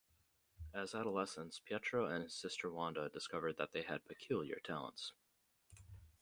As 0.73 0.95
adolescents 0.95 1.59
Pietro 1.59 2.07
and 2.07 2.23
his 2.23 2.33
sister 2.33 2.71
Wanda 2.71 3.07
discovered 3.09 3.57
that 3.57 3.71
they 3.71 3.83
had 3.83 4.03
peculiar 4.07 4.59
talents. 4.63 5.13